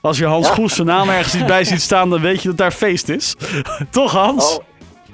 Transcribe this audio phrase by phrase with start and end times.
[0.00, 0.54] Als je Hans Ja.
[0.54, 3.34] Goes zijn naam ergens niet bij ziet staan, dan weet je dat daar feest is.
[3.90, 4.56] Toch, Hans?
[4.58, 4.64] Oh,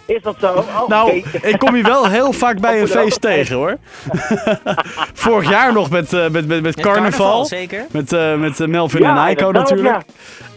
[0.06, 0.52] is dat zo?
[0.52, 3.76] Oh, Nou, ik kom je wel heel vaak bij een feest tegen, hoor.
[5.14, 7.44] Vorig jaar nog met, eh, met, met, met Met carnaval.
[7.44, 7.86] zeker?
[7.90, 9.88] Met, eh, met eh, Melvin en Ja, inderdaad, natuurlijk.
[9.94, 10.02] ja.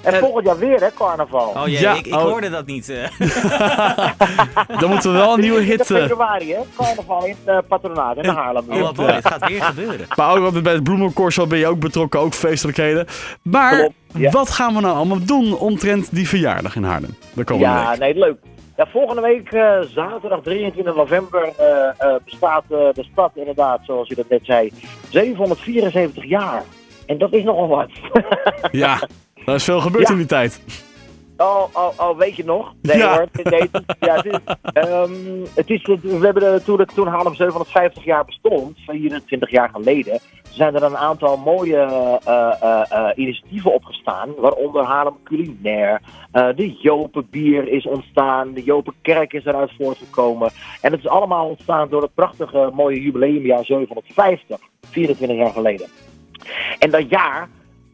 [0.01, 1.47] En En- volgend jaar weer, hè, carnaval.
[1.57, 2.21] Oh jee, Ja, ik, ik oh.
[2.21, 2.87] hoorde dat niet.
[4.79, 5.83] Dan moeten we wel een nieuwe hit...
[5.85, 6.59] 20 eh, februari, hè?
[6.77, 8.63] Carnaval in uh, Patronaat, in Haarlem.
[8.69, 10.07] Oh, wat mooi, het gaat weer gebeuren.
[10.15, 13.07] Maar ook bij het Bloemencorso ben je ook betrokken, ook feestelijkheden.
[13.41, 17.15] Maar Klopt, wat gaan we nou allemaal doen omtrent die verjaardag in Haarlem?
[17.33, 17.99] De komende Ja, week.
[17.99, 18.35] nee, leuk.
[18.77, 24.15] Ja, volgende week, eh, zaterdag 23 november, eh, eh, bestaat de stad inderdaad, zoals u
[24.15, 24.71] dat net zei,
[25.09, 26.63] 774 jaar.
[27.05, 27.89] En dat is nogal wat.
[28.71, 28.99] Ja,
[29.45, 30.11] er is veel gebeurd Ja.
[30.11, 30.61] in die tijd.
[31.37, 32.73] Oh, oh, oh, weet je nog?
[32.81, 33.15] Nee Ja.
[33.15, 33.27] hoor.
[33.43, 34.39] Nee, het ja, het is,
[34.73, 35.11] ehm,
[35.55, 40.19] het is, we hebben er, toen, toen Haarlem 750 jaar bestond, 24 jaar geleden,
[40.57, 44.29] zijn er een aantal mooie eh, eh, eh, initiatieven opgestaan.
[44.37, 50.51] Waaronder Haarlem Culinair, de Jopenbier is ontstaan, de Jopenkerk is eruit voortgekomen.
[50.81, 54.57] En het is allemaal ontstaan door het prachtige mooie jubileumjaar 750,
[54.89, 55.87] 24 jaar geleden.
[56.79, 57.49] En dat jaar,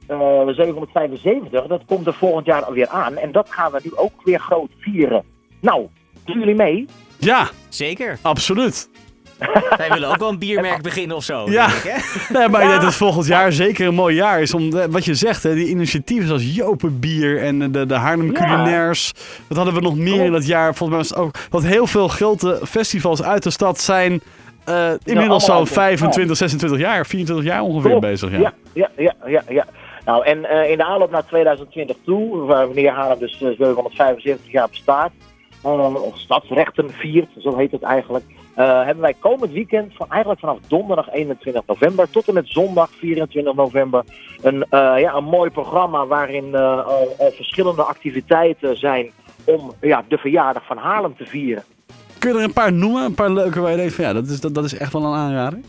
[0.08, 3.18] 775, dat komt er volgend jaar alweer aan.
[3.18, 5.24] En dat gaan we nu ook weer groot vieren.
[5.62, 5.88] Nou,
[6.26, 6.86] doen jullie mee?
[7.18, 8.18] Ja, Zeker.
[8.22, 8.90] absoluut.
[9.78, 11.50] Wij willen ook wel een biermerk beginnen of zo.
[11.50, 11.68] Ja.
[11.68, 12.00] denk ik, hè?
[12.40, 12.72] Nee, maar ik Ja.
[12.72, 14.54] denk dat volgend jaar zeker een mooi jaar is.
[14.54, 18.26] Om, eh, wat je zegt, hè, die initiatieven zoals Jopenbier en eh, de, de Haarlem
[18.26, 18.32] Ja.
[18.34, 19.12] Culinairs.
[19.48, 20.76] Wat hadden we nog meer in dat jaar?
[20.76, 24.22] Volgens mij was het ook dat heel veel grote festivals uit de stad zijn
[24.66, 28.06] eh, inmiddels zo'n uit de- 25, 26 jaar, 24 jaar ongeveer Klopt.
[28.06, 28.32] bezig.
[28.32, 28.54] Ja.
[28.74, 29.66] Ja, ja, ja, ja.
[30.06, 34.52] Nou, en eh, in de aanloop naar 2020 toe, waar- wanneer Haarlem dus eh, 775
[34.52, 35.12] jaar bestaat,
[35.64, 40.40] eh, of stadsrechten viert, zo heet het eigenlijk, eh, hebben wij komend weekend, van, eigenlijk
[40.40, 44.04] vanaf donderdag 21 november tot en met zondag 24 november,
[44.42, 46.88] een, eh, ja, een mooi programma waarin eh,
[47.32, 49.12] verschillende activiteiten zijn
[49.46, 51.64] om ja, de verjaardag van Haarlem te vieren.
[52.20, 53.04] Kun je er een paar noemen?
[53.04, 55.04] Een paar leuke waar je denkt van ja, dat is, dat, dat is echt wel
[55.06, 55.60] een aanrader.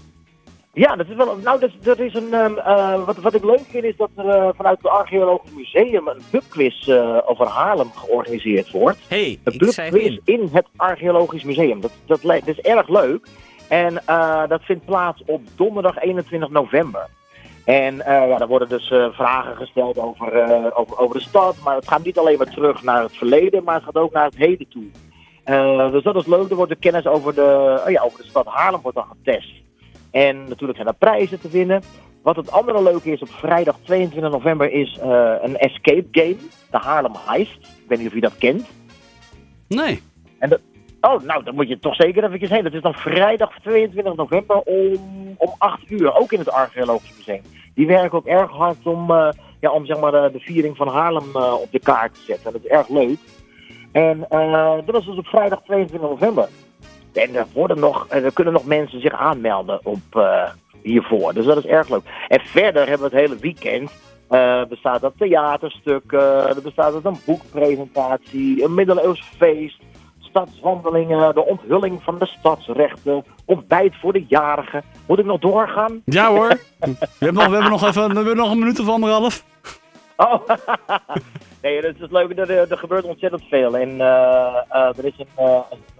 [0.74, 1.36] Ja, dat is wel.
[1.36, 2.32] Nou, dat, dat is een.
[2.32, 6.08] ehm, eh, wat, wat ik leuk vind is dat er eh, vanuit het Archeologisch Museum
[6.08, 8.98] een pubquiz eh, over Haarlem georganiseerd wordt.
[9.08, 10.48] hey, Een pubquiz in.
[10.52, 11.80] het Archeologisch Museum.
[11.80, 13.26] Dat, dat, is erg leuk.
[13.68, 14.02] En
[14.48, 17.06] dat vindt plaats op donderdag 21 november.
[17.64, 20.32] En ja, er worden dus vragen gesteld over,
[20.74, 21.56] over, over de stad.
[21.64, 24.24] Maar het gaat niet alleen maar terug naar het verleden, maar het gaat ook naar
[24.24, 24.84] het heden toe.
[25.90, 26.50] Dus dat is leuk.
[26.50, 29.63] Er wordt de kennis over de, oh ja, over de stad Haarlem wordt dan getest.
[30.14, 31.82] En natuurlijk zijn er prijzen te winnen.
[32.22, 36.36] Wat het andere leuke is, op vrijdag 22 november is eh, een escape game.
[36.70, 37.56] De Haarlem Heist.
[37.56, 38.66] Ik weet niet of je dat kent.
[39.68, 40.02] Nee.
[41.00, 42.62] Oh, nou, dan moet je toch zeker even heen.
[42.62, 44.98] Dat is dan vrijdag 22 november om,
[45.36, 47.42] om 8 uur, ook in het Archeologisch Museum.
[47.74, 49.28] Die werken ook erg hard om, eh,
[49.60, 52.52] ja, om zeg maar, de, de viering van Haarlem eh, op de kaart te zetten.
[52.52, 53.18] Dat is erg leuk.
[53.92, 54.26] En
[54.84, 56.48] dat is dus op vrijdag 22 november.
[57.14, 60.50] En er, worden nog, er kunnen nog mensen zich aanmelden op, eh,
[60.82, 61.34] hiervoor.
[61.34, 62.02] Dus dat is erg leuk.
[62.28, 63.90] En verder hebben we het hele weekend.
[64.28, 69.78] eh, bestaat uit theaterstukken, er bestaat uit een boekpresentatie, een middeleeuws feest,
[70.20, 74.82] stadswandelingen, de onthulling van de stadsrechten, ontbijt voor de jarigen.
[75.06, 76.02] Moet ik nog doorgaan?
[76.04, 76.48] Ja hoor.
[76.80, 79.44] We hebben nog, we hebben nog even we hebben nog een minuut of anderhalf.
[80.16, 80.48] Oh,
[81.62, 82.34] nee, dat is het leuke.
[82.34, 83.76] Er, er gebeurt ontzettend veel.
[83.76, 85.26] En eh, er is een,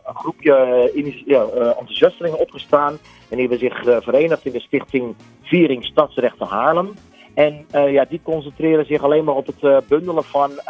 [0.04, 2.92] een, groepje eh, ja, eh, enthousiastelingen opgestaan.
[3.30, 6.94] En die hebben zich eh, verenigd in de stichting Viering Stadsrechten Haarlem.
[7.34, 10.64] En ja, die concentreren zich alleen maar op het bundelen van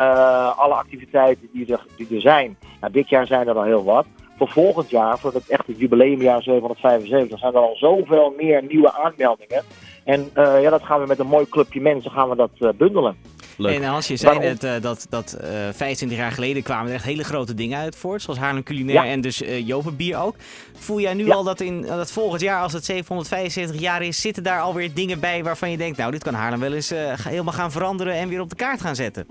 [0.56, 2.56] alle activiteiten die er, die er zijn.
[2.81, 4.06] Nou, dit jaar zijn er al heel wat.
[4.39, 9.62] Voor volgend jaar, voor het echte jubileumjaar 775, zijn er al zoveel meer nieuwe aanmeldingen.
[10.05, 13.17] En ja, dat gaan we met een mooi clubje mensen gaan we dat bundelen.
[13.56, 13.75] Leuk.
[13.76, 14.50] En Hans, je zei Waarom?
[14.53, 17.97] net eh, dat, dat eh 25 jaar geleden kwamen er echt hele grote dingen uit
[17.97, 18.22] voort.
[18.22, 19.10] Zoals Haarlem Culinair Ja.
[19.10, 20.34] en dus eh Jopenbier ook.
[20.78, 21.34] Voel jij nu Ja.
[21.34, 25.20] al dat in dat volgend jaar, als het 775 jaar is, zitten daar alweer dingen
[25.20, 28.28] bij waarvan je denkt, nou, dit kan Haarlem wel eens eh, helemaal gaan veranderen en
[28.28, 29.26] weer op de kaart gaan zetten?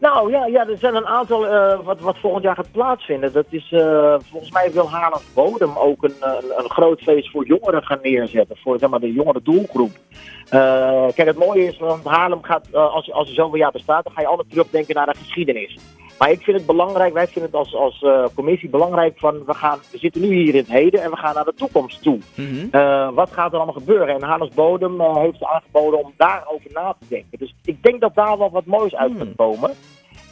[0.00, 3.32] Nou ja, ja er zijn een aantal eh, wat, wat volgend jaar gaat plaatsvinden.
[3.32, 7.46] Dat is, eh, volgens mij wil Haarlem Bodem ook een, een, een groot feest voor
[7.46, 8.56] jongeren gaan neerzetten.
[8.56, 9.90] Voor zeg maar, de jongere doelgroep.
[10.48, 14.04] Eh, kijk, het mooie is, want Haarlem gaat, eh, als, als er zoveel jaar bestaat,
[14.04, 15.78] dan ga je altijd terugdenken naar de geschiedenis.
[16.18, 19.54] Maar ik vind het belangrijk, wij vinden het als, als eh, commissie belangrijk van, we,
[19.54, 22.18] gaan, we zitten nu hier in het heden en we gaan naar de toekomst toe.
[22.34, 23.14] Mhm.
[23.14, 24.14] Wat gaat er allemaal gebeuren?
[24.14, 27.38] En Haarlems Bodem eh, heeft aangeboden om daarover na te denken.
[27.38, 29.20] Dus ik denk dat daar wel wat moois uit Hmm.
[29.20, 29.70] gaat komen.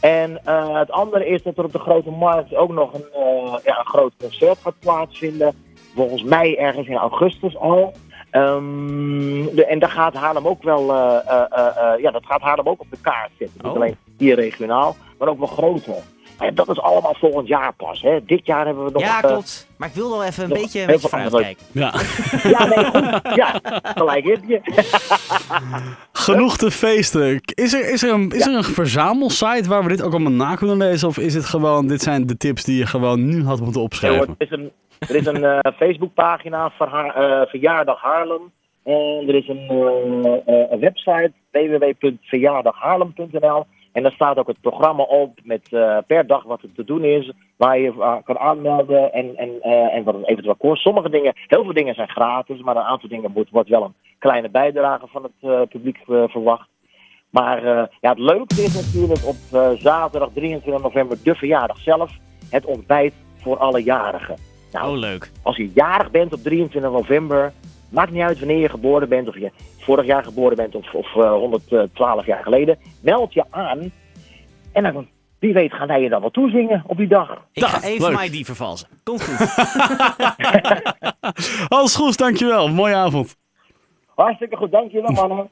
[0.01, 0.41] En
[0.79, 3.05] het andere is dat er op de Grote Markt ook nog een,
[3.65, 5.55] ja, een groot concert gaat plaatsvinden.
[5.95, 7.93] Volgens mij ergens in augustus al.
[8.35, 12.41] Ehm, de, en daar gaat Haarlem ook wel, eh, eh, eh, eh, ja, dat gaat
[12.41, 13.57] Haarlem ook op de kaart zetten.
[13.63, 13.75] Niet Oh.
[13.75, 15.95] alleen hier regionaal, maar ook wel groter.
[16.39, 18.01] Maar ja, dat is allemaal volgend jaar pas.
[18.03, 18.25] Hè.
[18.25, 19.03] Dit jaar hebben we nog...
[19.03, 19.69] Ja, klopt.
[19.77, 21.67] Maar ik wil wel even een nog beetje, een heel beetje vooruit kijken.
[21.73, 21.95] Ja.
[22.59, 23.35] Ja, nee, goed.
[23.35, 23.61] Ja,
[23.95, 24.61] gelijk heb je.
[26.13, 27.41] Genoeg te feesten.
[27.55, 30.55] Is er, is er, een, is er een verzamelsite waar we dit ook allemaal na
[30.55, 31.09] kunnen lezen?
[31.09, 33.87] Of is het gewoon, dit zijn de tips die je gewoon nu had moeten Ja,
[33.87, 34.35] opschrijven?
[34.39, 38.53] er is een, er is een eh, Facebookpagina eh, Verjaardag Haarlem.
[38.83, 39.69] En er is een,
[40.47, 43.65] eh, een website www.verjaardaghaarlem.nl.
[43.93, 45.69] En daar staat ook het programma op met
[46.07, 47.33] per dag wat er te doen is.
[47.57, 49.61] Waar je kan aanmelden en, en,
[49.91, 50.83] en wat het eventueel kost.
[50.83, 52.63] Sommige dingen, heel veel dingen zijn gratis.
[52.63, 55.33] Maar een aantal dingen moet, wordt wel een kleine bijdrage van het
[55.69, 56.69] publiek verwacht.
[57.31, 57.65] Maar
[58.01, 59.37] ja, het leukste is natuurlijk op
[59.79, 62.13] zaterdag 23 november de verjaardag zelf.
[62.51, 64.54] Het ontbijt voor alle jarigen.
[64.75, 65.31] Nou, Oh, leuk.
[65.43, 67.53] als je jarig bent op 23 november,
[67.89, 71.17] maakt niet uit wanneer je geboren bent, of je vorig jaar geboren bent of, of
[71.17, 73.93] eh, 112 jaar geleden, meld je aan.
[74.73, 75.07] En dan,
[75.39, 77.31] wie weet gaan wij je dan wel toezingen op die dag.
[77.53, 78.17] Ik ga Dag, even leuk.
[78.17, 78.89] mijn ID vervalsen.
[79.03, 79.55] Komt goed.
[81.69, 82.69] Alles goed, dankjewel.
[82.69, 83.37] Mooie avond.
[84.15, 85.49] Hartstikke goed, dankjewel mannen.